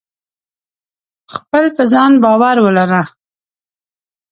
[1.33, 3.01] خپل په ځان باور ولره!